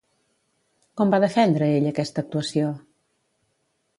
[1.01, 2.71] Com va defendre ell aquesta actuació?